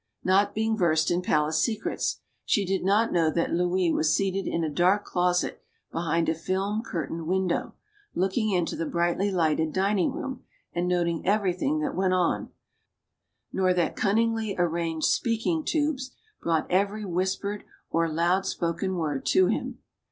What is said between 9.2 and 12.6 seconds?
lighted dining room and noting everything that went on,